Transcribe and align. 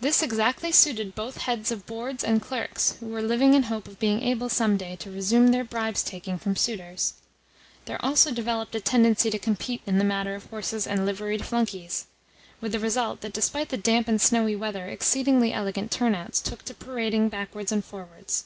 This 0.00 0.22
exactly 0.22 0.70
suited 0.70 1.16
both 1.16 1.38
heads 1.38 1.72
of 1.72 1.84
boards 1.84 2.22
and 2.22 2.40
clerks 2.40 2.92
who 3.00 3.08
were 3.08 3.20
living 3.20 3.54
in 3.54 3.64
hope 3.64 3.88
of 3.88 3.98
being 3.98 4.22
able 4.22 4.48
some 4.48 4.76
day 4.76 4.94
to 4.94 5.10
resume 5.10 5.48
their 5.48 5.64
bribes 5.64 6.04
taking 6.04 6.38
from 6.38 6.54
suitors. 6.54 7.14
There 7.86 8.00
also 8.00 8.30
developed 8.30 8.76
a 8.76 8.80
tendency 8.80 9.30
to 9.30 9.38
compete 9.40 9.82
in 9.84 9.98
the 9.98 10.04
matter 10.04 10.36
of 10.36 10.44
horses 10.48 10.86
and 10.86 11.04
liveried 11.04 11.44
flunkeys; 11.44 12.06
with 12.60 12.70
the 12.70 12.78
result 12.78 13.20
that 13.22 13.32
despite 13.32 13.70
the 13.70 13.76
damp 13.76 14.06
and 14.06 14.20
snowy 14.20 14.54
weather 14.54 14.86
exceedingly 14.86 15.52
elegant 15.52 15.90
turnouts 15.90 16.40
took 16.40 16.62
to 16.66 16.74
parading 16.74 17.28
backwards 17.28 17.72
and 17.72 17.84
forwards. 17.84 18.44